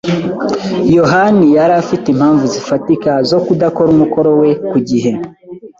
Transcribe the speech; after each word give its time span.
yohani 0.97 1.45
yari 1.57 1.73
afite 1.81 2.05
impamvu 2.09 2.43
zifatika 2.53 3.11
zo 3.29 3.39
kudakora 3.45 3.87
umukoro 3.95 4.29
we 4.41 4.49
ku 4.69 4.77
gihe. 4.89 5.11